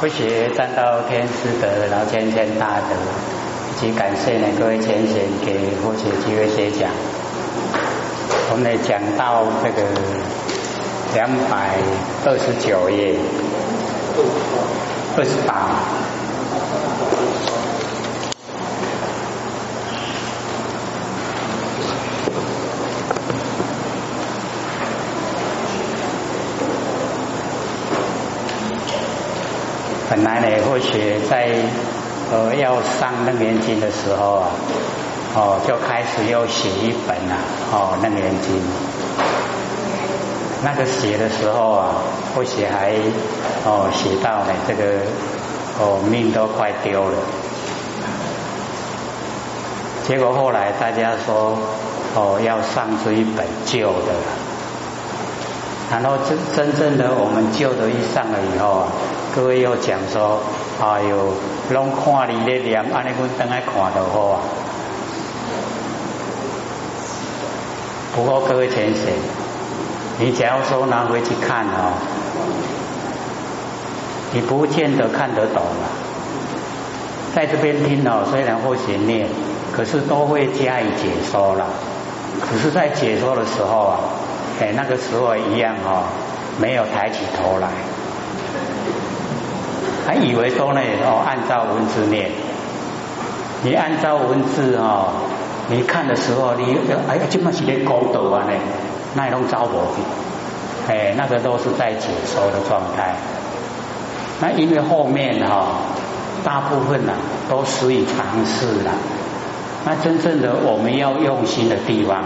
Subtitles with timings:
[0.00, 2.94] 佛学占到天师德，然后天天大德，
[3.72, 6.88] 以及感谢呢各位前贤给佛学机会写讲。
[8.52, 9.82] 我们讲到这个
[11.14, 11.78] 两百
[12.24, 13.16] 二十九页，
[15.16, 15.97] 二十八。
[30.18, 31.48] 本来呢，或许在
[32.32, 34.50] 呃要上《楞严经》的时候啊，
[35.36, 37.36] 哦，就开始要写一本了
[37.70, 38.56] 哦，《楞严经》。
[40.64, 41.94] 那个写的时候啊，
[42.34, 42.94] 或许还
[43.64, 44.82] 哦写到呢，这个
[45.78, 47.14] 哦命都快丢了。
[50.04, 51.56] 结果后来大家说
[52.16, 54.14] 哦要上出一本旧的，
[55.92, 58.88] 然后真真正的我们旧的一上了以后啊。
[59.38, 60.40] 各位又讲说，
[60.82, 61.32] 哎呦，
[61.70, 64.40] 拢看你咧念，安尼阮等下看就好。
[68.16, 69.04] 不过各位先生，
[70.18, 71.94] 你只要说拿回去看哦，
[74.32, 75.86] 你不见得看得懂啊。
[77.36, 79.28] 在这边听哦，虽然或许念，
[79.72, 81.64] 可是都会加以解说了。
[82.50, 84.00] 只是在解说的时候啊，
[84.60, 86.02] 哎，那个时候一样哦，
[86.60, 87.68] 没有抬起头来。
[90.08, 92.30] 还以为说呢哦，按照文字念，
[93.62, 95.12] 你按照文字哦，
[95.68, 98.54] 你看的时候，你哎呀，这么是咧高度啊呢，
[99.14, 100.00] 那种招不去，
[100.90, 103.14] 哎，那个都是在解说的状态。
[104.40, 105.66] 那因为后面哈，
[106.42, 107.12] 大部分呢
[107.46, 108.92] 都施以尝试了，
[109.84, 112.24] 那真正的我们要用心的地方，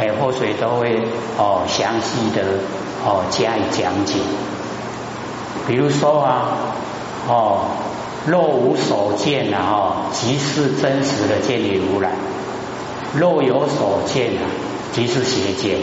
[0.00, 1.00] 哎，或许都会
[1.38, 2.42] 哦详细的
[3.04, 4.18] 哦加以讲解。
[5.68, 6.58] 比如说啊。
[7.28, 7.60] 哦，
[8.26, 12.10] 若无所见啊，哦，即是真实的见理如来；
[13.14, 14.42] 若有所见啊，
[14.92, 15.78] 即是邪见。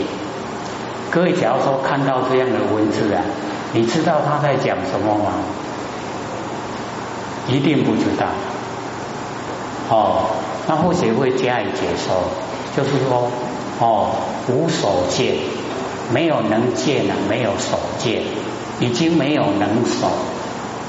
[1.10, 3.24] 各位，假如说看到这样的文字啊，
[3.74, 5.34] 你知道他在讲什么吗？
[7.48, 8.26] 一定不知道。
[9.90, 10.26] 哦，
[10.68, 12.28] 那或许会加以解说，
[12.76, 13.32] 就是说，
[13.80, 14.10] 哦，
[14.50, 15.36] 无所见，
[16.12, 18.22] 没有能见啊，没有所见，
[18.82, 20.10] 已经没有能所。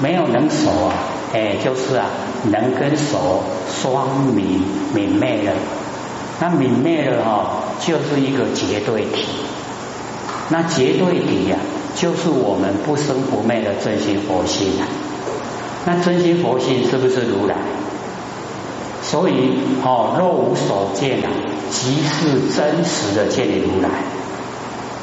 [0.01, 0.93] 没有能守啊，
[1.33, 2.07] 哎，就是啊，
[2.51, 3.43] 能跟守
[3.81, 4.61] 双明
[4.93, 5.53] 明灭了。
[6.39, 9.25] 那明灭了哈，就是一个绝对体。
[10.49, 11.57] 那绝对体呀，
[11.95, 14.87] 就是我们不生不灭的真心佛性啊。
[15.85, 17.55] 那真心佛性是不是如来？
[19.03, 21.29] 所以哦，若无所见啊，
[21.69, 23.89] 即是真实的见理如来。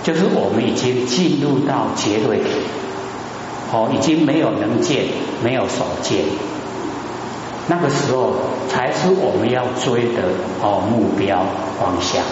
[0.02, 2.50] 就是我们已经进入到绝对体。
[3.72, 5.04] 哦，已经没有能见，
[5.42, 6.24] 没有所见，
[7.66, 8.34] 那个时候
[8.68, 10.22] 才是我们要追的
[10.62, 11.44] 哦目标
[11.80, 12.22] 方向。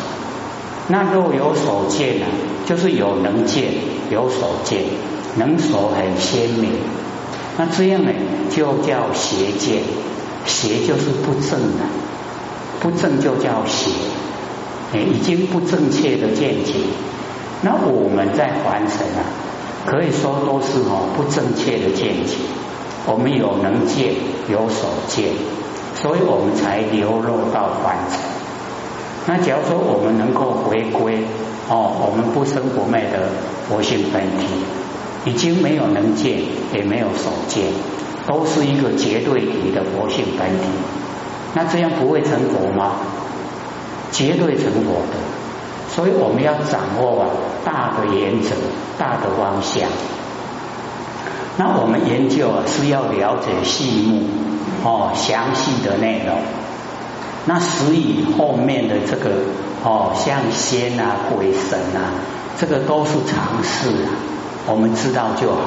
[0.87, 2.27] 那若有所见呢，
[2.67, 3.73] 就是有能见，
[4.11, 4.83] 有所见，
[5.37, 6.71] 能所很鲜明。
[7.59, 8.13] 那这样呢，
[8.55, 9.83] 就叫邪见，
[10.47, 11.85] 邪就是不正的，
[12.81, 13.91] 不正就叫邪，
[14.93, 16.75] 哎，已经不正确的见解。
[17.63, 19.25] 那我们在凡神啊。
[19.87, 22.37] 可以说都是哦不正确的见解，
[23.07, 24.15] 我们有能见
[24.49, 25.31] 有所见，
[25.95, 28.19] 所以我们才流落到凡尘。
[29.27, 31.25] 那假如说我们能够回归
[31.69, 33.29] 哦，我们不生不灭的
[33.69, 34.47] 佛性本体，
[35.25, 36.41] 已经没有能见
[36.73, 37.65] 也没有所见，
[38.27, 40.65] 都是一个绝对体的佛性本体。
[41.55, 42.97] 那这样不会成佛吗？
[44.13, 45.17] 绝对成佛的。
[45.89, 47.29] 所以我们要掌握啊
[47.65, 48.51] 大的原则、
[48.99, 49.89] 大的方向。
[51.57, 54.25] 那我们研究啊是要了解细目
[54.85, 56.37] 哦详细的内容。
[57.47, 59.31] 那所以后面的这个
[59.85, 62.11] 哦像仙啊鬼神啊，
[62.59, 64.11] 这个都是常识啊，
[64.67, 65.59] 我们知道就好。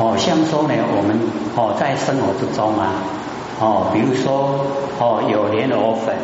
[0.00, 1.20] 哦，像说呢，我们
[1.54, 2.92] 哦在生活之中啊，
[3.60, 4.64] 哦比如说
[4.98, 6.16] 哦有莲藕粉，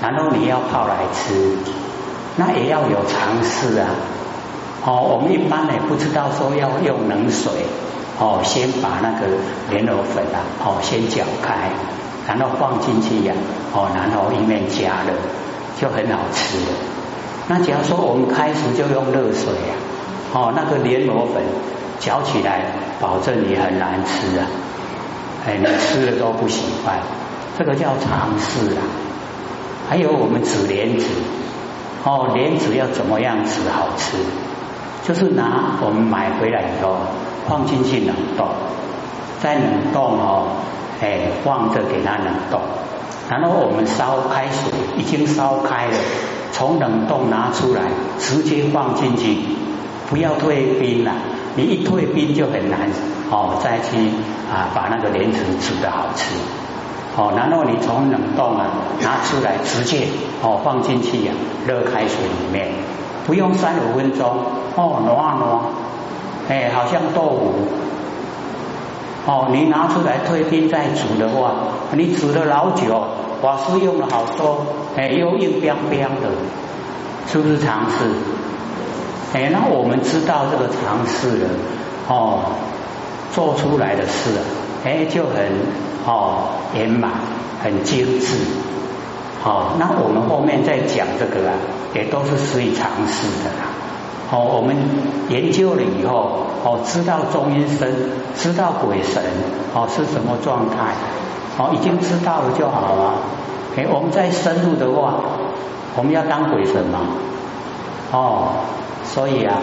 [0.00, 1.56] 然后你要泡来吃。
[2.38, 3.90] 那也要有尝试啊！
[4.86, 7.50] 哦，我们一般呢不知道说要用冷水
[8.20, 9.26] 哦，先把那个
[9.70, 11.72] 莲藕粉啊哦先搅开，
[12.28, 13.34] 然后放进去呀
[13.74, 15.12] 哦，然后一面加热，
[15.80, 16.70] 就很好吃的。
[17.48, 19.74] 那假如说我们开始就用热水啊，
[20.32, 21.42] 哦，那个莲藕粉
[21.98, 22.66] 搅起来，
[23.00, 24.46] 保证你很难吃啊！
[25.44, 27.00] 哎，你吃了都不喜欢，
[27.58, 28.82] 这个叫尝试啊。
[29.90, 31.04] 还有我们紫莲子。
[32.04, 34.16] 哦，莲子要怎么样子好吃？
[35.06, 36.96] 就是拿我们买回来以后
[37.48, 38.46] 放进去冷冻，
[39.40, 40.48] 在冷冻哦，
[41.00, 42.60] 哎，放着给它冷冻，
[43.30, 45.94] 然后我们烧开水，已经烧开了，
[46.52, 47.82] 从冷冻拿出来，
[48.18, 49.38] 直接放进去，
[50.10, 51.12] 不要退冰了，
[51.56, 52.90] 你一退冰就很难
[53.30, 53.96] 哦，再去
[54.52, 56.34] 啊把那个莲子煮的好吃。
[57.18, 58.66] 哦，然后你从冷冻啊
[59.00, 60.06] 拿出来，直接
[60.40, 61.32] 哦放进去呀，
[61.66, 62.68] 热开水里面，
[63.26, 64.24] 不用三五分钟，
[64.76, 65.60] 哦挪啊挪，
[66.48, 67.54] 哎，好像豆腐。
[69.26, 71.50] 哦，你拿出来退冰再煮的话，
[71.90, 73.02] 你煮了老久，
[73.42, 74.64] 瓦斯用了好多，
[74.96, 76.30] 哎，又硬邦邦的，
[77.26, 78.06] 是不是常识？
[79.34, 81.48] 哎，那我们知道这个常识了，
[82.08, 82.40] 哦，
[83.34, 84.30] 做出来的事，
[84.84, 85.88] 哎，就很。
[86.06, 86.38] 哦，
[86.74, 87.10] 圆满，
[87.62, 88.38] 很精致。
[89.42, 91.52] 好，那我们后面再讲这个啊，
[91.92, 93.68] 也都是属于常识的啦。
[94.30, 94.74] 哦，我们
[95.28, 97.94] 研究了以后，哦，知道中阴身，
[98.34, 99.22] 知道鬼神，
[99.74, 100.94] 哦是什么状态，
[101.58, 103.14] 哦已经知道了就好了。
[103.76, 105.16] 哎，我们再深入的话，
[105.94, 107.00] 我们要当鬼神嘛？
[108.12, 108.48] 哦，
[109.04, 109.58] 所以啊，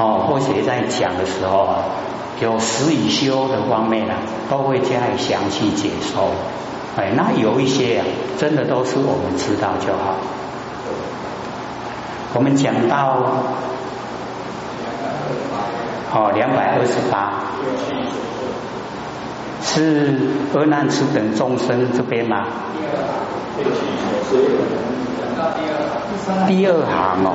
[0.00, 1.76] 哦，或许在讲的时候啊。
[2.40, 4.14] 有实以修的方面呢，
[4.50, 6.30] 都会加以详细解说。
[6.96, 8.06] 哎，那有一些啊，
[8.38, 10.16] 真的都是我们知道就好。
[12.34, 13.18] 我们讲到
[16.12, 17.32] 哦，两百二十八，
[19.62, 20.20] 是
[20.54, 22.46] 阿难此等众生这边吗？
[26.46, 27.34] 第二行哦。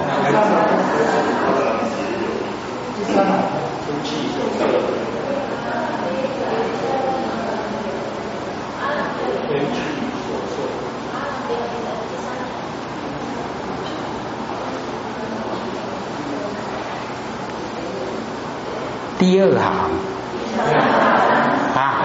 [19.30, 19.92] 第二行
[21.76, 22.02] 啊，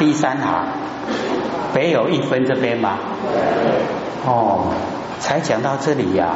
[0.00, 0.66] 第三行，
[1.72, 2.98] 北有一分这边吗？
[4.26, 4.64] 哦，
[5.20, 6.26] 才讲到这里呀。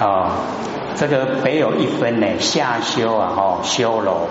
[0.00, 0.30] 哦。
[0.96, 4.26] 这个北有一分呢，下修啊，哦，修罗，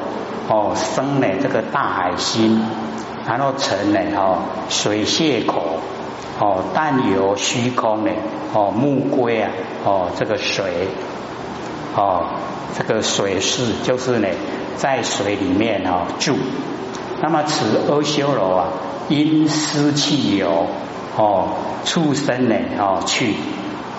[0.50, 2.62] 哦，生呢这个大海心，
[3.26, 5.80] 然后成呢，哦，水泄口，
[6.42, 8.12] 哦，但有虚空呢，
[8.54, 9.50] 哦，木龟啊，
[9.86, 10.90] 哦，这个水，
[11.98, 12.24] 哦，
[12.78, 14.28] 这个水势就是呢，
[14.78, 16.38] 在水里面哦住，
[17.22, 18.68] 那么此阿修罗啊，
[19.10, 20.68] 因湿气有，
[21.18, 21.50] 哦，
[21.84, 23.34] 畜生呢，哦去，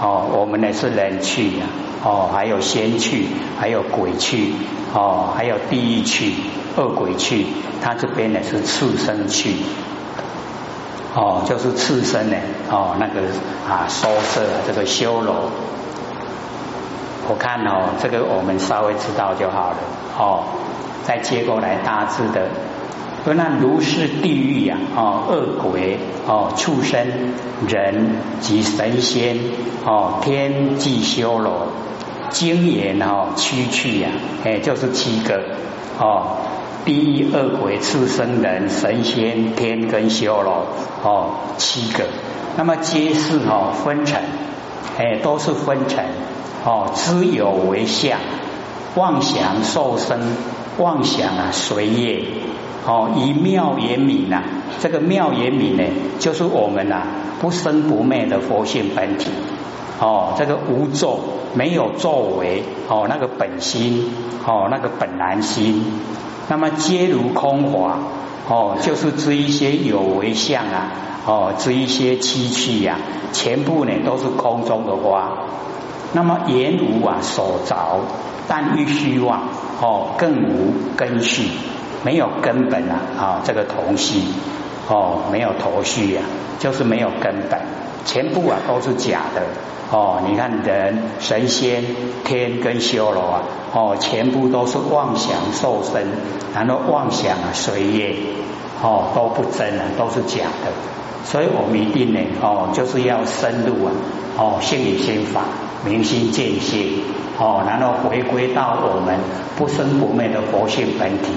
[0.01, 1.67] 哦，我们呢是人去呀。
[2.01, 3.27] 哦，还有仙去，
[3.59, 4.53] 还有鬼去，
[4.95, 6.33] 哦，还有地狱去，
[6.77, 7.45] 恶鬼去，
[7.83, 9.57] 他这边呢是畜生去，
[11.13, 12.37] 哦，就是畜生呢，
[12.71, 13.23] 哦，那个
[13.69, 15.51] 啊，收摄这个修罗，
[17.29, 19.77] 我看哦，这个我们稍微知道就好了，
[20.19, 20.45] 哦，
[21.05, 22.49] 再接过来大致的，
[23.35, 27.07] 那如是地狱呀，哦，恶鬼，哦，畜生，
[27.69, 29.37] 人及神仙，
[29.85, 31.69] 哦，天即修罗。
[32.31, 34.11] 精言哦，区去呀，
[34.45, 35.43] 哎，就是七个
[35.99, 36.37] 哦，
[36.85, 40.67] 第一恶鬼、畜生、人、神仙、天跟修罗
[41.03, 42.05] 哦，七个。
[42.59, 44.21] 那么皆是哦分成，
[44.99, 46.05] 哎，都是分成
[46.69, 48.19] 哦，知有为相，
[48.95, 50.21] 妄想受生，
[50.77, 52.23] 妄想啊随业
[52.87, 54.43] 哦，以妙言明呐，
[54.79, 55.85] 这个妙言明呢，
[56.19, 57.05] 就是我们呐
[57.41, 59.31] 不生不灭的佛性本体。
[59.99, 61.21] 哦，这个无作
[61.55, 64.05] 没有作为哦，那个本心
[64.45, 65.83] 哦，那个本来心，
[66.49, 67.99] 那么皆如空华
[68.47, 70.93] 哦，就是这一些有为相啊
[71.25, 72.99] 哦，这一些七气呀，
[73.33, 75.33] 全部呢都是空中的花。
[76.13, 77.77] 那么言无啊所着，
[78.49, 79.43] 但欲虚妄
[79.81, 81.51] 哦，更无根续，
[82.03, 84.23] 没有根本啊啊，这个头绪
[84.89, 86.23] 哦，没有头绪呀，
[86.59, 87.61] 就是没有根本，
[88.07, 89.43] 全部啊都是假的。
[89.91, 91.85] 哦，你看人、神仙、
[92.25, 96.07] 天跟修罗啊，哦，全部都是妄想受身，
[96.55, 98.17] 然后妄想啊随业，
[98.83, 100.73] 哦，都不真啊，都是假的。
[101.25, 103.93] 所以我们一定呢，哦，就是要深入啊，
[104.37, 105.43] 哦，心理心法，
[105.85, 107.03] 明心见性，
[107.39, 109.19] 哦，然后回归到我们
[109.57, 111.29] 不生不灭的佛性本体，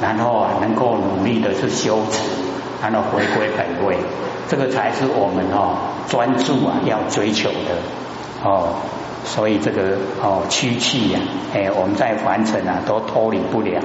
[0.00, 2.20] 然后啊，能够努力的去修持，
[2.82, 3.96] 然后回归本位。
[4.48, 5.76] 这个才是我们哦
[6.08, 8.68] 专注啊要追求的哦，
[9.24, 11.20] 所以这个哦屈气呀，
[11.52, 13.80] 哎我们在凡尘啊都脱离不了。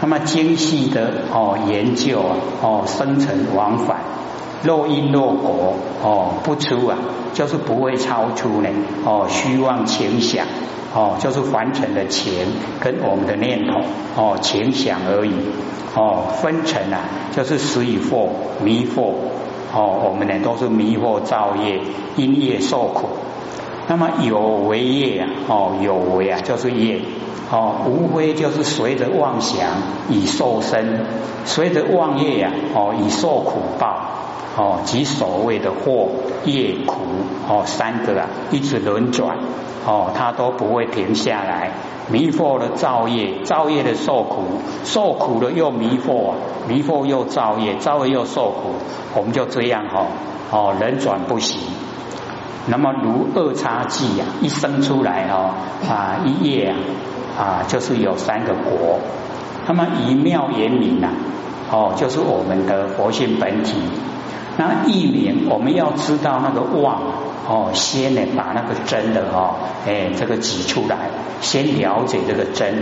[0.00, 3.96] 那么精细的哦研究啊哦生成往返
[4.62, 6.98] 若因若果哦不出啊，
[7.32, 8.68] 就是不会超出呢
[9.04, 10.46] 哦虚妄情想
[10.94, 12.32] 哦，就是凡尘的情
[12.80, 13.80] 跟我们的念头
[14.16, 15.32] 哦情想而已
[15.94, 17.00] 哦分成啊，
[17.36, 18.28] 就是死与惑
[18.64, 19.12] 迷惑
[19.74, 21.80] 哦，我们呢都是迷惑造业
[22.16, 23.08] 因业受苦。
[23.86, 27.00] 那么有为业啊哦有为啊就是业
[27.50, 29.66] 哦无非就是随着妄想
[30.10, 31.06] 以受身，
[31.44, 33.96] 随着妄业呀哦以受苦报。
[34.58, 36.08] 哦，即所谓的祸
[36.44, 36.94] 业苦
[37.48, 39.38] 哦，三个啊，一直轮转
[39.86, 41.70] 哦，它都不会停下来。
[42.10, 44.42] 迷惑了造业，造业的受苦，
[44.82, 46.32] 受苦了又迷惑，
[46.66, 48.72] 迷惑又造业，造业又受苦，
[49.14, 50.06] 我们就这样哈
[50.50, 51.60] 哦，轮转不息。
[52.66, 55.54] 那么如二叉戟呀，一生出来哦
[55.88, 56.76] 啊，一夜啊
[57.38, 58.98] 啊，就是有三个果。
[59.68, 61.10] 那么以妙言明呐，
[61.70, 63.76] 哦，就是我们的佛性本体。
[64.58, 67.00] 那一名，我们要知道那个妄
[67.48, 69.54] 哦，先呢把那个真的哦，
[69.86, 70.96] 哎，这个挤出来，
[71.40, 72.74] 先了解这个真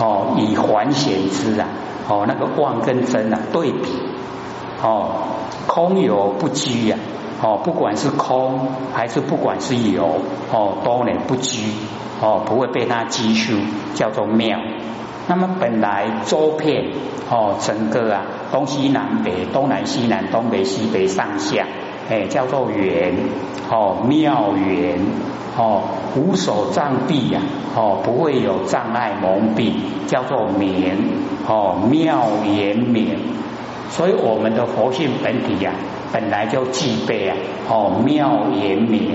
[0.00, 1.68] 哦，以还显之啊，
[2.08, 3.88] 哦，那个妄跟真啊对比
[4.82, 5.12] 哦，
[5.68, 6.98] 空有不拘呀，
[7.40, 10.20] 哦，不管是空还是不管是有
[10.52, 11.62] 哦，都能不拘
[12.20, 13.54] 哦，不会被它拘束，
[13.94, 14.58] 叫做妙。
[15.26, 16.84] 那么本来周遍
[17.30, 21.66] 哦，整个啊东西南北、东南西南、东北西北上下，
[22.10, 23.14] 哎叫做圆
[23.70, 24.98] 哦妙圆
[25.56, 25.82] 哦
[26.14, 27.40] 无所障蔽呀
[27.74, 29.72] 哦不会有障碍蒙蔽，
[30.06, 30.98] 叫做明
[31.48, 33.16] 哦妙圆明。
[33.88, 35.72] 所以我们的佛性本体呀
[36.12, 37.36] 本来就具备啊
[37.70, 39.12] 哦妙圆明。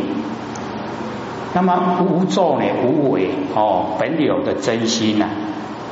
[1.54, 5.26] 那么无作呢无为哦本有的真心呐。
[5.26, 5.49] 啊，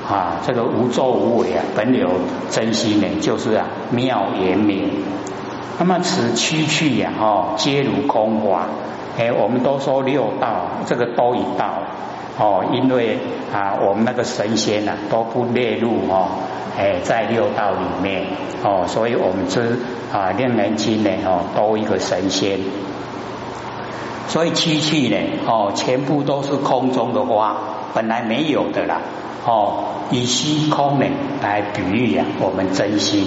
[0.08, 2.10] 啊这个无作无为啊，本有
[2.50, 4.90] 真心呢，就是啊妙言明。
[5.80, 8.68] 那么此区去呀，哦，皆如空花。
[9.20, 11.84] 哎，我们都说六道，这个都一道
[12.38, 13.18] 哦，因为
[13.54, 16.30] 啊，我们那个神仙呐都不列入哦，
[16.78, 18.26] 哎，在六道里面
[18.64, 19.80] 哦，所以我们知
[20.14, 22.60] 啊，令人惊呢哦，多一个神仙。
[24.28, 27.58] 所以区去呢，哦，全部都是空中的花，
[27.94, 29.02] 本来没有的啦。
[29.48, 31.06] 哦，以虚空呢
[31.42, 33.26] 来比喻呀，我们真心，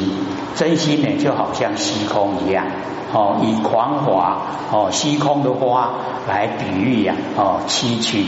[0.54, 2.66] 真心呢就好像虚空一样。
[3.10, 4.36] 哦，以狂华
[4.70, 5.92] 哦虚空的花
[6.28, 8.26] 来比喻呀，哦崎岖。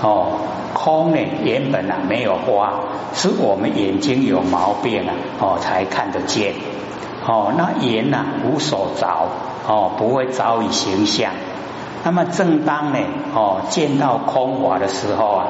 [0.00, 0.38] 哦，
[0.72, 2.74] 空呢原本啊没有花，
[3.12, 6.54] 是我们眼睛有毛病啊，哦才看得见。
[7.26, 9.28] 哦，那眼呐无所着，
[9.66, 11.32] 哦不会着于形象。
[12.04, 13.00] 那么正当呢，
[13.34, 15.46] 哦见到空华的时候啊。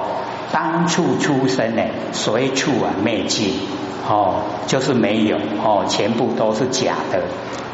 [0.52, 3.54] 当处出生呢，随处啊灭尽
[4.08, 7.20] 哦，就是没有哦，全部都是假的。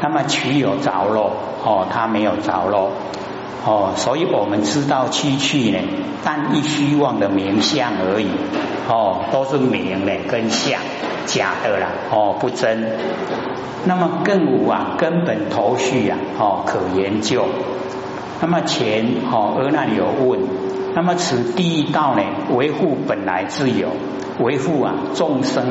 [0.01, 1.31] 那么取有着落
[1.63, 2.89] 哦，它没有着落
[3.65, 5.77] 哦，所以我们知道去去呢，
[6.25, 8.27] 但一虚妄的名相而已
[8.89, 10.81] 哦，都是名呢跟相
[11.25, 12.97] 假的啦哦，不真。
[13.85, 17.45] 那么更无啊根本头绪啊哦可研究。
[18.41, 20.62] 那么前哦而那里有问。
[20.95, 22.21] 那么此第一道呢，
[22.51, 23.89] 维护本来自由，
[24.39, 25.63] 维护啊众生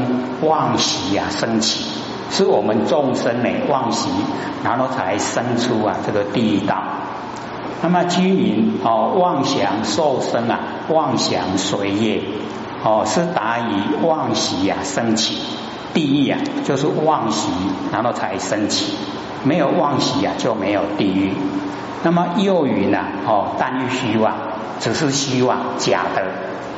[0.42, 1.86] 妄习啊升起，
[2.30, 4.08] 是我们众生呢妄习，
[4.64, 6.82] 然后才生出啊这个第一道。
[7.82, 12.22] 那么居民哦妄想受生啊，妄想随业
[12.84, 15.38] 哦是达于妄习啊升起，
[15.94, 17.48] 地狱啊就是妄习，
[17.92, 18.94] 然后才升起，
[19.44, 21.32] 没有妄习啊就没有地狱。
[22.02, 24.51] 那么又云呢哦但欲虚妄。
[24.80, 26.22] 只是希望假的，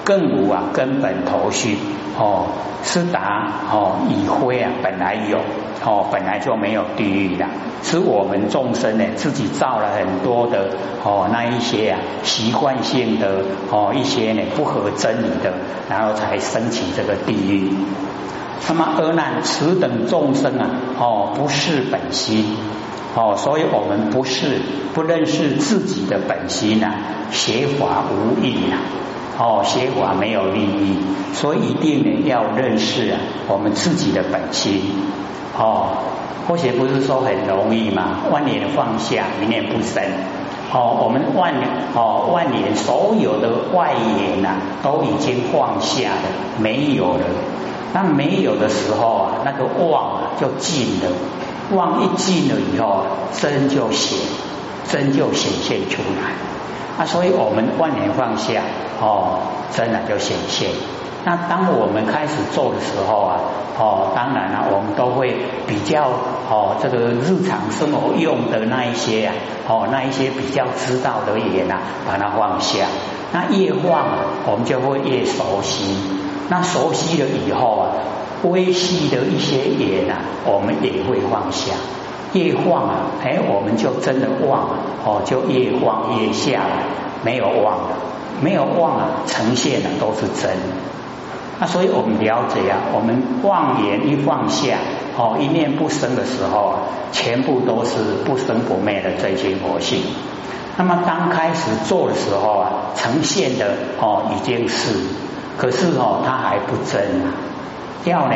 [0.05, 1.79] 更无啊根本头绪
[2.19, 2.47] 哦，
[2.83, 5.39] 是达哦以灰啊本来有
[5.85, 7.47] 哦本来就没有地狱的，
[7.83, 10.69] 是我们众生呢自己造了很多的
[11.03, 15.53] 哦那一些啊习惯性的哦一些呢不合真理的，
[15.89, 17.73] 然后才升起这个地狱。
[18.67, 22.57] 那么而难此等众生啊哦不是本心。
[23.15, 24.61] 哦，所以我们不是
[24.93, 26.93] 不认识自己的本心呐，
[27.31, 28.79] 学法无益呐。
[29.39, 30.97] 哦，学法没有利益，
[31.33, 33.19] 所以一定呢要认识啊，
[33.49, 34.81] 我们自己的本心。
[35.57, 35.91] 哦，
[36.49, 40.03] 或许不是说很容易嘛，万年放下，一念不生。
[40.73, 41.55] 哦，我们万
[41.95, 46.29] 哦万年所有的外缘呐，都已经放下了，
[46.59, 47.25] 没有了。
[47.93, 51.11] 那没有的时候啊，那个妄就尽了。
[51.73, 54.19] 望一尽了以后，真就显，
[54.89, 57.07] 真就显现出来啊！
[57.07, 58.63] 所以我们万年放下，
[59.01, 59.39] 哦，
[59.73, 60.71] 真的就显现
[61.25, 63.41] 那当我们开始做的时候啊，
[63.79, 65.35] 哦，当然了，我们都会
[65.67, 66.11] 比较
[66.51, 69.35] 哦，这个日常生活用的那一些啊，
[69.67, 72.85] 哦，那一些比较知道的言啊，把它放下。
[73.33, 74.05] 那越放，
[74.47, 75.97] 我们就会越熟悉。
[76.51, 77.87] 那熟悉了以后啊，
[78.45, 81.73] 微细的一些言啊，我们也会放下。
[82.33, 86.83] 越放啊，哎，我们就真的忘了，哦，就越放越下来，
[87.25, 87.97] 没有忘了，
[88.43, 90.51] 没有忘啊，呈现的都是真。
[91.61, 94.79] 那所以我们了解啊，我们妄言一放下，
[95.17, 96.79] 哦，一念不生的时候啊，
[97.13, 100.03] 全部都是不生不灭的这些佛性。
[100.77, 104.99] 那么刚开始做的时候啊，呈现的哦已经是，
[105.57, 107.01] 可是哦它还不真，
[108.05, 108.35] 要呢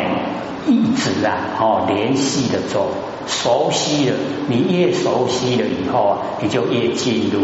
[0.66, 2.88] 一直啊哦连续的做，
[3.26, 4.16] 熟悉了，
[4.48, 7.40] 你越熟悉了以后啊，你就越进入。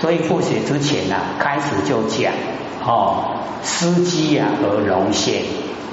[0.00, 2.32] 所以复学之前啊，开始就讲
[2.86, 3.24] 哦，
[3.62, 5.42] 司机啊而龙现，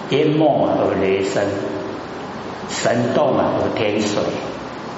[0.09, 1.43] 淹没而雷声，
[2.69, 4.21] 神动啊而天水，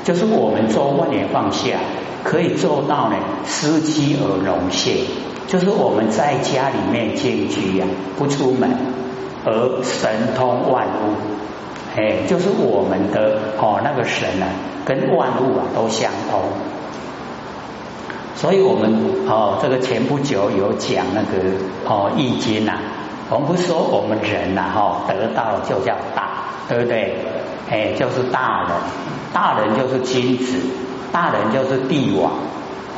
[0.04, 1.80] 就是我们做万年放下。
[2.22, 3.16] 可以做到呢，
[3.46, 4.98] 司机而容现，
[5.48, 7.88] 就是我们在家里面静居呀，
[8.18, 8.70] 不出门，
[9.50, 11.16] 而神通万物，
[11.98, 14.48] 哎，就是我们的哦那个神啊，
[14.86, 16.40] 跟万物啊都相通。
[18.36, 22.74] 所以我们哦这个前不久有讲那个哦易经呐，
[23.30, 26.30] 我们不说我们人呐哈得到就叫大，
[26.70, 27.18] 对不对？
[27.70, 28.72] 哎，就是大人，
[29.34, 30.60] 大人就是君子。
[31.12, 32.32] 大人就是帝王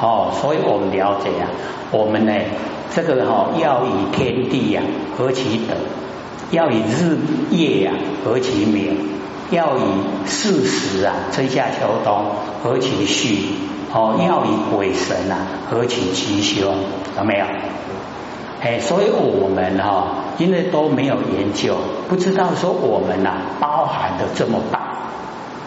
[0.02, 1.48] 哦，所以我们了解啊，
[1.92, 2.34] 我们呢
[2.94, 4.82] 这个哈要以天地呀
[5.18, 5.76] 合其德，
[6.52, 7.18] 要以日
[7.50, 7.94] 夜呀
[8.24, 8.98] 合其明，
[9.52, 9.82] 要以
[10.26, 12.26] 四时啊春夏秋冬
[12.62, 13.56] 合其序
[13.94, 16.76] 哦，要以鬼神啊合其吉凶，
[17.18, 17.46] 有没有？
[18.62, 21.78] 哎，所以我们哈因为都没有研究，
[22.10, 24.80] 不知道说我们呐包含的这么大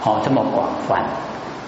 [0.04, 1.04] 哦，这么广泛。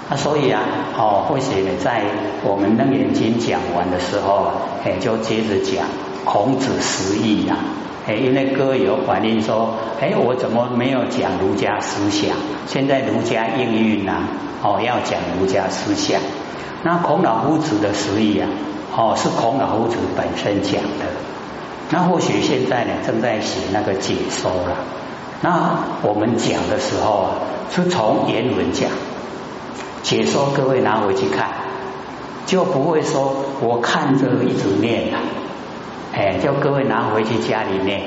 [0.08, 0.62] 那所以啊，
[0.96, 2.04] 哦，或许呢，在
[2.44, 4.52] 我们《楞严经》讲完的时候，
[4.84, 5.84] 哎，就接着讲
[6.24, 7.56] 孔子十义呀。
[8.06, 12.36] 哎，因为哥有反映说，哎，我怎么没有讲儒家思想？
[12.66, 14.12] 现在儒家应运呐，
[14.62, 16.20] 哦，要讲儒家思想。
[16.84, 18.48] 那孔老夫子的十义啊，
[18.96, 21.06] 哦，是孔老夫子本身讲的。
[21.90, 24.76] 那或许现在呢，正在写那个解说了。
[25.42, 27.30] 那我们讲的时候啊，
[27.74, 28.88] 是从原文讲。
[30.02, 31.48] 解说各位拿回去看，
[32.46, 35.18] 就不会说我看着一直念了，
[36.16, 38.00] 哎，叫各位拿回去家里念。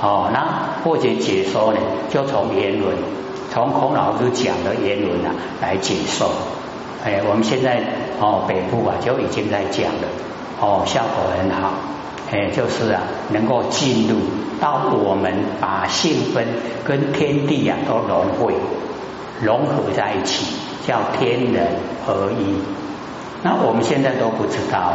[0.00, 1.78] 哦，那或者解说呢，
[2.08, 2.96] 就从原文，
[3.52, 6.30] 从孔老师讲的原文啊来解说。
[7.04, 7.82] 哎，我们现在
[8.18, 10.08] 哦北部啊就已经在讲了，
[10.62, 11.72] 哦效果很好，
[12.32, 14.16] 哎就是啊能够进入
[14.58, 16.46] 到我们把性分
[16.84, 18.54] 跟天地啊都融汇
[19.42, 20.56] 融合在一起。
[20.86, 21.66] 叫天人
[22.06, 22.56] 合一，
[23.42, 24.94] 那我们现在都不知道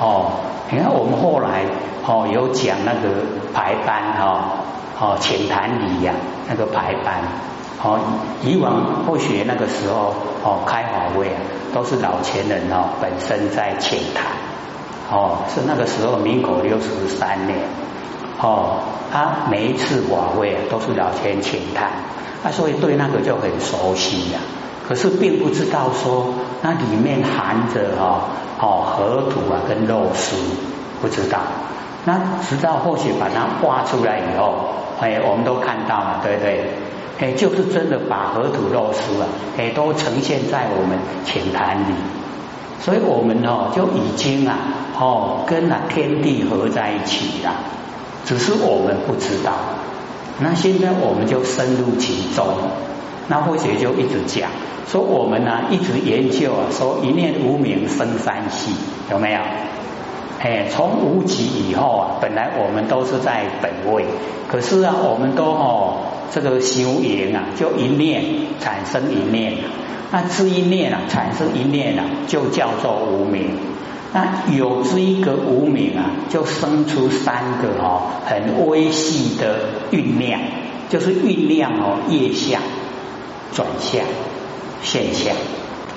[0.00, 0.32] 哦。
[0.72, 1.64] 你看我们后来
[2.06, 3.08] 哦有讲那个
[3.52, 4.44] 排班哈，
[5.00, 6.14] 哦浅谈理呀
[6.48, 7.22] 那个排班
[7.82, 7.98] 哦，
[8.42, 11.40] 以往或许那个时候哦开法会啊，
[11.74, 14.26] 都是老前人哦本身在浅谈
[15.10, 17.58] 哦，是那个时候民国六十三年
[18.40, 18.78] 哦，
[19.12, 21.90] 他每一次法会都是老前浅谈，
[22.44, 24.38] 啊所以对那个就很熟悉呀。
[24.90, 28.22] 可是并不知道说那里面含着哈
[28.58, 30.34] 哦河土啊跟肉丝
[31.00, 31.38] 不知道，
[32.04, 34.52] 那直到后续把它挖出来以后，
[35.00, 36.64] 哎我们都看到了对不对？
[37.20, 41.94] 哎就是真的把河土肉丝啊哎都呈现在我们浅谈里，
[42.80, 44.56] 所以我们哦就已经啊
[44.98, 47.54] 哦跟那天地合在一起了，
[48.24, 49.52] 只是我们不知道。
[50.40, 52.44] 那现在我们就深入其中。
[53.30, 54.50] 那或许就一直讲
[54.90, 58.72] 说我们呢一直研究啊，说一念无名生三系
[59.08, 59.38] 有没有？
[60.40, 64.04] 哎，从无极以后啊，本来我们都是在本位，
[64.48, 65.98] 可是啊，我们都哦
[66.32, 68.24] 这个修言啊，就一念
[68.58, 69.52] 产生一念，
[70.10, 73.50] 那这一念啊产生一念啊，就叫做无名。
[74.12, 80.40] 那有这一个无名啊，就生出三个哦很微细的酝酿，
[80.88, 82.60] 就是酝酿哦业相。
[83.52, 84.02] 转向
[84.82, 85.34] 现象，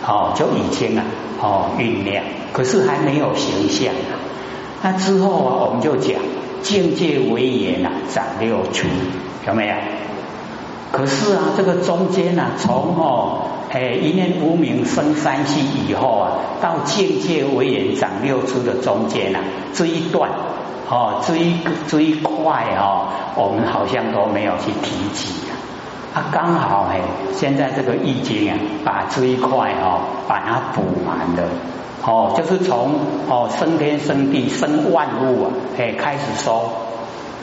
[0.05, 1.03] 哦，就已经啊，
[1.41, 4.19] 哦酝酿，可是还没有形象啊。
[4.81, 6.15] 那之后啊，我们就讲
[6.61, 8.87] 境界为言啊，长六出，
[9.47, 9.75] 有没有？
[10.91, 19.39] 可是啊，这个中间呢，从哦，哎一念无名生三息以后啊，到境界为言长六出的中间啊，
[19.73, 20.29] 这一段。
[20.89, 21.55] 哦，这一
[21.87, 25.55] 这一块哦，我们好像都没有去提及啊。
[26.13, 27.01] 啊，刚好哎，
[27.33, 31.49] 现在这个易经啊，把这一块哦，把它补完了。
[32.05, 36.69] 哦，就是从哦升天升地生万物啊，哎开始说，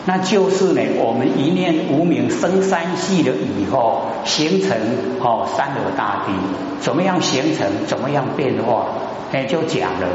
[0.04, 4.76] 那就是呢，我们一念无名生三系了以后，形成
[5.20, 6.33] 哦三河大地，
[6.80, 8.85] 怎么样形成，怎么样变化，
[9.33, 10.06] 哎就讲了，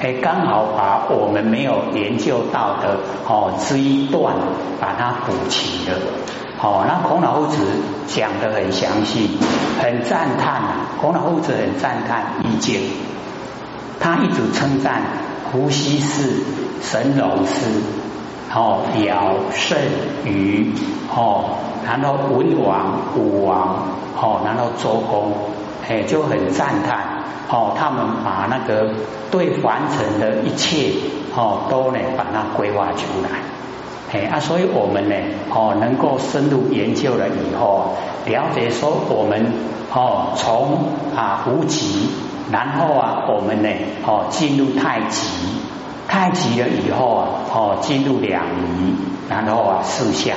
[0.00, 4.34] 哎刚好把我们没有研究到的哦这一段
[4.80, 5.96] 把它补齐了，
[6.60, 7.56] 哦那孔老夫子
[8.08, 9.38] 讲的很详细，
[9.80, 10.62] 很赞叹，
[11.00, 12.80] 孔老夫子很赞叹易经。
[14.00, 15.02] 他一直称赞
[15.50, 16.42] 伏羲氏、
[16.80, 17.80] 神农氏、
[18.54, 19.76] 哦尧、舜、
[20.24, 20.72] 禹、
[21.14, 23.86] 哦，然后文王、武王、
[24.20, 25.32] 哦，然后周公，
[25.88, 28.90] 哎，就很赞叹哦，他们把那个
[29.30, 30.92] 对凡尘的一切
[31.34, 33.30] 哦，都呢把它规划出来，
[34.12, 35.14] 哎啊，所以我们呢
[35.50, 37.94] 哦，能够深入研究了以后，
[38.26, 39.52] 了解说我们
[39.92, 40.78] 哦，从
[41.16, 42.08] 啊无极。
[42.50, 43.68] 然后啊，我们呢，
[44.06, 45.28] 哦，进入太极，
[46.08, 48.94] 太极了以后啊，哦，进入两仪，
[49.28, 50.34] 然后啊，四象，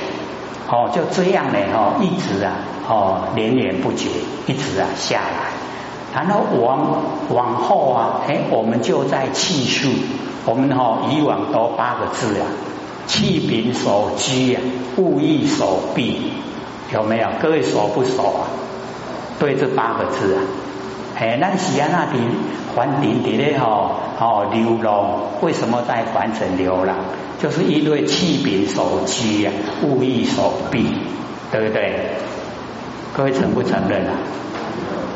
[0.68, 2.52] 哦，就这样呢，哦，一直啊，
[2.86, 4.10] 哦，连绵不绝，
[4.46, 9.88] 一直啊下来，然后往往后啊，哎，我们就在气数，
[10.44, 12.44] 我们哈以往都八个字啊，
[13.06, 14.60] 气柄手居啊，
[14.96, 16.32] 物意手臂，
[16.92, 17.28] 有没有？
[17.40, 18.46] 各位熟不熟啊？
[19.38, 20.40] 对这八个字啊？
[21.18, 22.22] 哎，那西安那边
[22.74, 26.96] 环顶底咧吼，哦流浪，为什么在凡尘流浪？
[27.40, 30.86] 就是因为气柄手机啊，物意手臂，
[31.50, 32.10] 对不对？
[33.14, 34.12] 各位承不承认啊？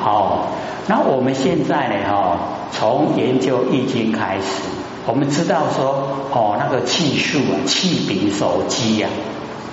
[0.01, 0.49] 好，
[0.87, 1.95] 那我们现在呢？
[2.07, 2.39] 哈，
[2.73, 4.63] 从研究易经开始，
[5.07, 9.09] 我们知道说，哦，那个气数啊，气柄手机呀。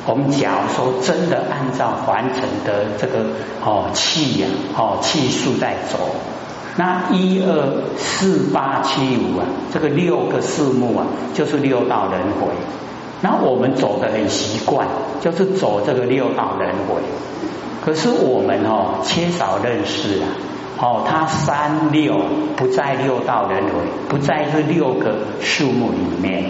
[0.05, 3.19] 我们假如说真的按照凡尘的这个
[3.63, 5.97] 哦气呀哦气数在走，
[6.75, 12.53] 那一二四八七五啊，这个六个数目啊，就是六道轮回。
[13.21, 14.85] 那我们走的很习惯，
[15.21, 17.01] 就是走这个六道轮回。
[17.83, 20.27] 可是我们哦缺少认识啊，
[20.83, 22.19] 哦，它三六
[22.57, 23.69] 不在六道轮回，
[24.09, 26.43] 不在这六个数目里面。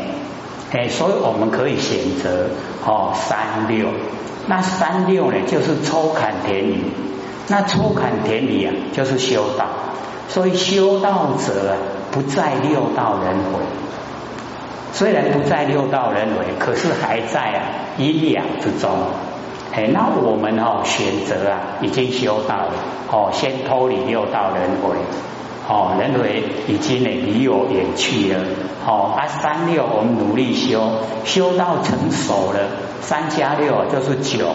[0.72, 2.48] 哎，所以我们可以选择
[2.84, 3.90] 哦三六，
[4.48, 6.84] 那三六呢就是抽坎田里，
[7.48, 9.68] 那抽坎田里啊就是修道，
[10.28, 11.78] 所以修道者啊
[12.12, 13.60] 不在六道轮回，
[14.94, 17.62] 虽然不在六道轮回，可是还在啊
[18.00, 18.90] 阴阳之中。
[19.76, 22.74] 哎，那我们哦选择啊已经修道了，
[23.12, 24.96] 哦先脱离六道轮回。
[25.68, 28.40] 哦，轮回已经呢离我远去了。
[28.86, 32.60] 哦，啊三六我们努力修，修到成熟了，
[33.02, 34.46] 三加六就是九，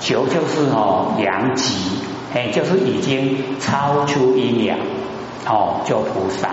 [0.00, 1.74] 九就是哦阳极，
[2.34, 4.78] 哎就是已经超出阴阳，
[5.46, 6.48] 哦就菩萨。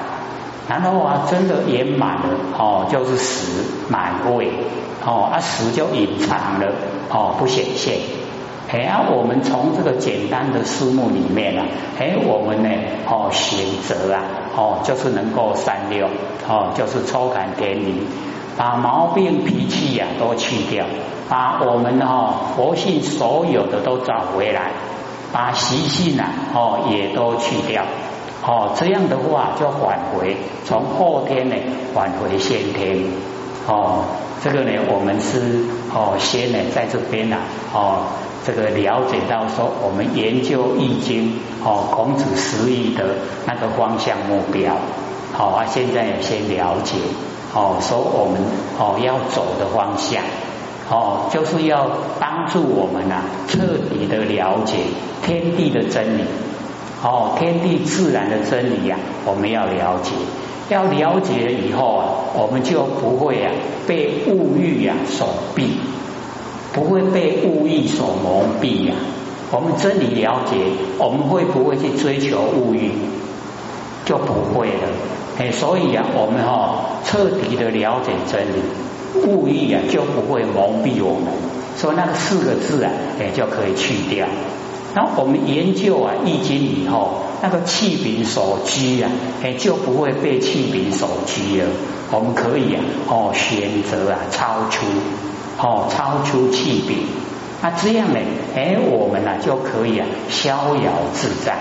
[0.71, 4.47] 然后啊真的圆满了，哦就是十满位，
[5.05, 6.71] 哦啊十就隐藏了，
[7.09, 7.99] 哦不显现。
[8.71, 11.65] 哎啊，我们从这个简单的数目里面啊，
[11.99, 12.69] 哎，我们呢，
[13.05, 14.23] 哦，选择啊，
[14.55, 16.07] 哦，就是能够三六，
[16.47, 18.07] 哦，就是抽坎点理，
[18.57, 20.85] 把毛病脾气呀都去掉，
[21.27, 24.71] 把我们哦佛性所有的都找回来，
[25.33, 27.83] 把习性啊，哦，也都去掉，
[28.43, 31.55] 哦，这样的话就返回，从后天呢
[31.93, 33.05] 返回先天，
[33.67, 34.03] 哦，
[34.43, 37.37] 这个呢，我们是哦，先呢在这边呢，
[37.73, 38.03] 哦。
[38.43, 43.03] 这个了解到说，我们研究易经哦，孔子十义的
[43.45, 44.73] 那个方向目标，
[45.31, 46.97] 好啊，现在先了解
[47.53, 48.41] 哦，说我们
[48.79, 50.23] 哦要走的方向。
[50.89, 51.87] 哦，就是要
[52.19, 53.59] 帮助我们啊彻
[53.91, 54.77] 底的了解
[55.21, 56.23] 天地的真理。
[57.03, 60.11] 哦，天地自然的真理呀，我们要了解，
[60.69, 63.51] 要了解了以后啊，我们就不会啊
[63.87, 65.63] 被物欲呀所蔽。
[66.73, 68.95] 不会被物欲所蒙蔽呀。
[69.51, 70.55] 我们真理了解，
[70.97, 72.91] 我们会不会去追求物欲？
[74.05, 74.87] 就不会了。
[75.37, 81.33] 哎，所以啊，我们哈彻底的了解真理，物欲啊就不会蒙蔽我们。
[81.75, 84.25] 所以那个四个字啊，哎就可以去掉。
[84.93, 89.09] 那我们研究啊易经以后，那个气柄所居啊，
[89.43, 91.67] 哎就不会被气柄所居了。
[92.11, 94.85] 我们可以啊，哦选择啊超出。
[95.57, 96.97] 哦，超出气柄，
[97.61, 98.19] 那这样呢？
[98.55, 101.55] 哎，我们呢就可以啊逍遥自在。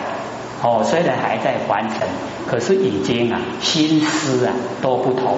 [0.63, 2.09] 哦，虽然还在凡尘，
[2.47, 5.37] 可是已经啊心思啊都不同。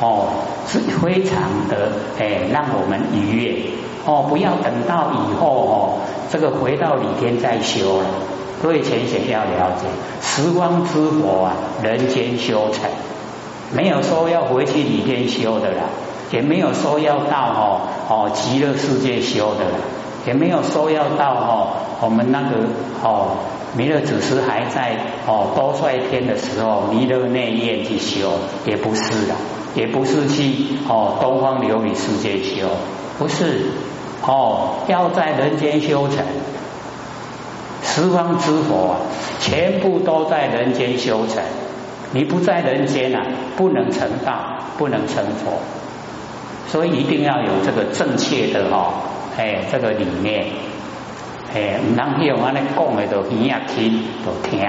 [0.00, 0.28] 哦，
[0.68, 3.56] 是非常的哎，让我们愉悦
[4.06, 5.98] 哦，不要等到以后哦，
[6.30, 8.06] 这个回到里天再修了。
[8.62, 9.86] 各位浅显要了解，
[10.22, 12.88] 时光之佛啊，人间修成，
[13.72, 15.84] 没有说要回去里天修的啦，
[16.30, 19.76] 也没有说要到哦哦极乐世界修的啦，
[20.26, 21.68] 也没有说要到哦
[22.00, 22.56] 我们那个
[23.02, 23.36] 哦
[23.76, 28.32] 弥勒祖师还在哦多帅天的时候，弥勒内院去修，
[28.66, 29.34] 也不是的。
[29.74, 30.54] 也不是去
[30.88, 32.68] 哦东方琉璃世界修，
[33.18, 33.72] 不是
[34.26, 36.24] 哦要在人间修成，
[37.82, 38.96] 十方之佛啊，
[39.40, 41.42] 全部都在人间修成。
[42.12, 44.34] 你不在人间啊，不能成道，
[44.78, 45.60] 不能成佛。
[46.68, 48.94] 所以一定要有这个正确的哈，
[49.36, 50.46] 哎这个理念，
[51.54, 54.64] 哎唔能用安尼讲的都耳啊听都听。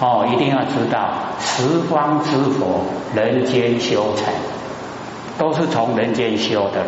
[0.00, 4.32] 哦，一定要知道十方之佛，人间修成，
[5.38, 6.84] 都是从人间修的。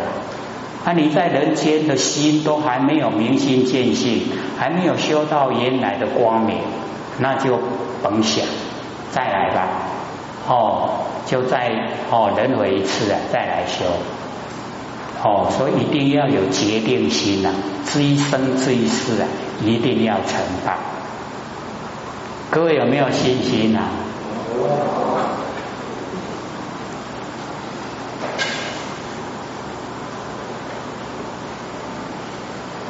[0.85, 4.21] 那你在人间的心都还没有明心见性，
[4.55, 6.57] 还没有修到原来的光明，
[7.17, 7.59] 那就
[8.03, 8.45] 甭想
[9.11, 9.67] 再来吧。
[10.47, 10.89] 哦，
[11.25, 11.71] 就再
[12.11, 13.83] 哦轮回一次啊，再来修。
[15.23, 17.51] 哦，所以一定要有决定心啊，
[17.91, 19.27] 这一生这一世啊，
[19.65, 20.73] 一定要成道。
[22.51, 23.89] 各位有没有信心呐？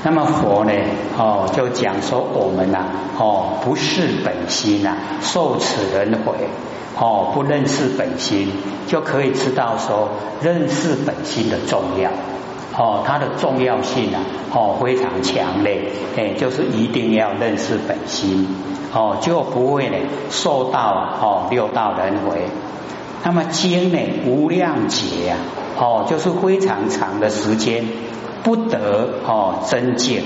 [0.05, 0.71] 那么佛呢？
[1.17, 2.85] 哦，就讲说我们呐，
[3.17, 6.35] 哦，不是本心呐，受此轮回，
[6.95, 8.51] 哦，不认识本心，
[8.85, 10.09] 就可以知道说
[10.43, 12.11] 认识本心的重要，
[12.77, 14.21] 哦，它的重要性啊，
[14.53, 18.47] 哦，非常强烈，哎，就是一定要认识本心。
[18.93, 19.97] 哦，就不会呢
[20.29, 22.43] 受到哦六道轮回。
[23.23, 25.37] 那么经呢无量劫啊，
[25.79, 27.83] 哦就是非常长的时间
[28.45, 30.21] 不得哦真见，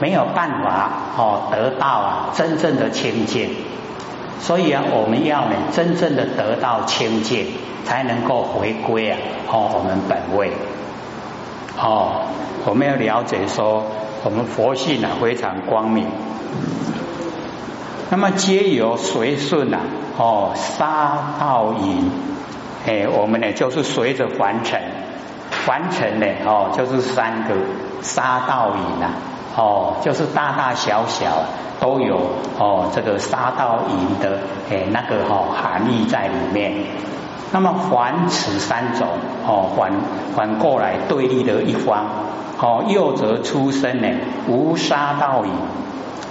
[0.00, 3.50] 没有办法哦得到啊真正的清净。
[4.40, 7.46] 所以啊，我们要呢真正的得到清净，
[7.84, 10.50] 才能够回归啊哦我们本位。
[11.78, 12.22] 哦，
[12.64, 13.84] 我们要了解说，
[14.24, 16.06] 我们佛性啊非常光明。
[18.08, 19.78] 那么皆由随顺呐，
[20.16, 22.10] 哦，杀道引，
[22.86, 24.80] 哎，我们呢就是随着凡尘，
[25.64, 27.54] 凡尘呢，哦，就是三个
[28.02, 29.06] 杀道引呐，
[29.56, 31.26] 哦，就是大大小小
[31.80, 32.16] 都有
[32.58, 34.38] 哦，这个杀道引的
[34.70, 36.72] 诶那个哈含义在里面。
[37.52, 39.06] 那么凡此三种，
[39.46, 39.92] 哦，反
[40.34, 42.06] 反过来对立的一方，
[42.60, 44.08] 哦，右则出生呢
[44.48, 45.52] 无杀道引，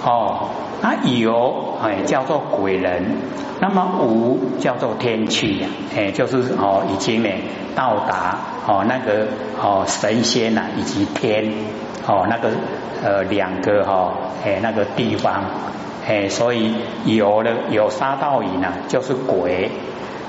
[0.04, 0.48] 哦。
[0.82, 3.16] 那有哎叫做鬼人，
[3.60, 7.28] 那么无叫做天趣呀，哎就是哦已经呢
[7.76, 9.28] 到达哦那个
[9.62, 11.52] 哦神仙呐以及天
[12.06, 12.50] 哦那个
[13.04, 14.12] 呃两个哈
[14.44, 15.44] 哎那个地方
[16.06, 19.70] 哎所以有了有杀道影呢就是鬼，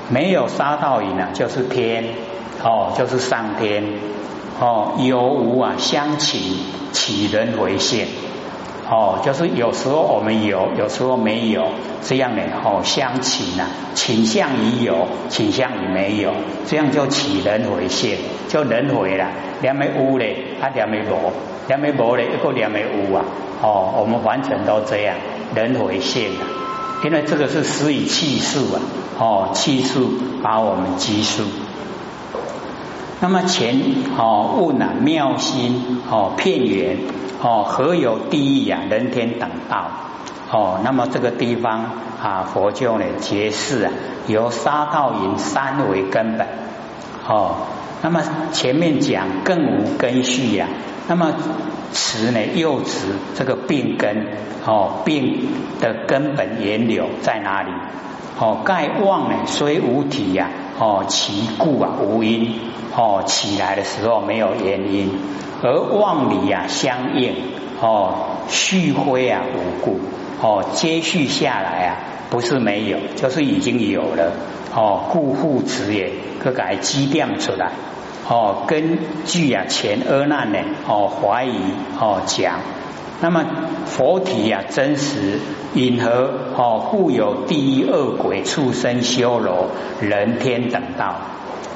[0.09, 2.05] 没有杀道影呢就是天
[2.63, 3.83] 哦就是上天
[4.59, 6.57] 哦有无啊相起
[6.91, 8.07] 起人为现。
[8.89, 11.67] 哦，就是有时候我们有，有时候没有，
[12.01, 13.65] 这样呢，哦，相起呢，
[13.95, 16.33] 倾向于有，倾向于没有，
[16.67, 18.17] 这样就起人回现，
[18.49, 19.27] 就人回了，
[19.61, 21.31] 两枚乌嘞，啊两枚无，
[21.69, 23.23] 两枚薄嘞，一个两枚乌啊，
[23.61, 25.15] 哦，我们完全都这样，
[25.55, 26.43] 人回现啊，
[27.05, 28.81] 因为这个是施以气数啊，
[29.17, 30.11] 哦，气数
[30.43, 31.43] 把我们积数。
[33.21, 33.79] 那么前
[34.17, 36.97] 哦问啊妙心哦片缘
[37.43, 39.91] 哦何有地狱呀人天等道。
[40.49, 41.81] 哦那么这个地方
[42.21, 43.91] 啊佛教呢解释啊
[44.27, 46.47] 由杀道引三为根本。
[47.27, 47.55] 哦
[48.01, 50.67] 那么前面讲更无根序呀
[51.07, 51.33] 那么
[51.91, 52.99] 此呢又指
[53.35, 54.27] 这个病根
[54.65, 55.47] 哦病
[55.79, 57.71] 的根本源流在哪里？
[58.39, 62.55] 哦盖妄呢虽无体呀哦其故啊无因。
[62.95, 65.09] 哦，起来的时候没有原因，
[65.63, 67.33] 而妄理啊相应，
[67.81, 68.13] 哦
[68.47, 69.99] 续灰啊无故，
[70.39, 71.97] 哦接续下来啊
[72.29, 74.33] 不是没有，就是已经有了，
[74.75, 77.71] 哦故复此也，可改积淀出来，
[78.29, 81.57] 哦根据啊前阿难呢，哦怀疑
[81.99, 82.59] 哦讲，
[83.23, 83.45] 那么
[83.85, 85.39] 佛体啊真实
[85.73, 89.67] 因何哦故有地狱恶鬼畜生修罗
[90.01, 91.15] 人天等道。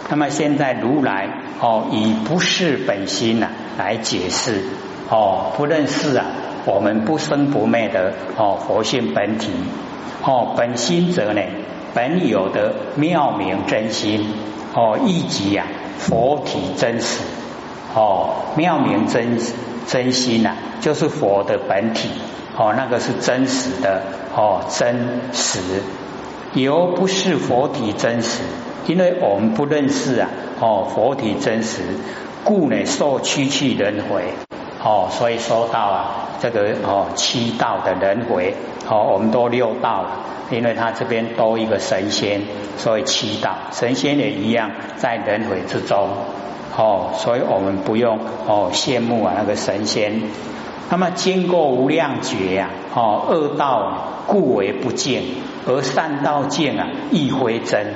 [0.09, 1.29] 那么现在如来
[1.61, 4.61] 哦以不是本心呐来解释
[5.09, 6.25] 哦不认识啊
[6.65, 9.49] 我们不生不灭的哦佛性本体。
[10.25, 11.41] 哦本心者呢
[11.93, 14.33] 本有的妙明真心
[14.75, 15.65] 哦，一即呀，
[15.97, 17.23] 佛体真实。
[17.95, 19.53] 哦，妙明真实。
[19.87, 22.09] 真心呐，就是佛的本体。
[22.55, 24.01] 哦，那个是真实的
[24.35, 25.59] 哦，真实，
[26.53, 28.41] 由不是佛体真实，
[28.87, 31.81] 因为我们不认识啊哦，佛体真实，
[32.43, 34.33] 故呢受屈去轮回。
[34.83, 38.55] 哦，所以说到啊这个哦七道的轮回。
[38.89, 40.09] 哦，我们都六道了。
[40.49, 42.41] 因为他这边多一个神仙，
[42.77, 43.53] 所以七道。
[43.73, 46.09] 神仙也一样在轮回之中。
[46.77, 50.21] 哦，所以我们不用哦羡慕啊那个神仙。
[50.89, 55.23] 那么经过无量劫呀，哦恶道故为不见，
[55.65, 57.87] 而善道见啊亦非真，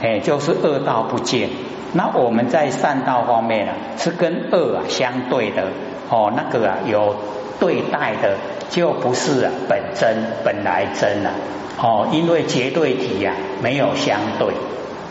[0.00, 1.50] 哎就是恶道不见。
[1.92, 5.64] 那我们在善道方面啊，是跟恶啊相对的
[6.08, 7.16] 哦，那个啊有
[7.58, 8.36] 对待的，
[8.70, 11.32] 就不是啊本真本来真啊。
[11.78, 14.54] 哦，因为绝对体呀没有相对，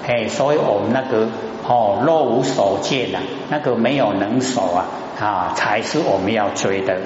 [0.08, 1.28] 哎，所以我们那个
[1.68, 3.20] 哦若无所见呐，
[3.50, 4.86] 那个没有能手啊
[5.20, 6.98] 啊，才是我们要追的。